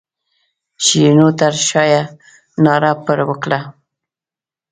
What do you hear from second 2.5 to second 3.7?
ناره پر وکړه.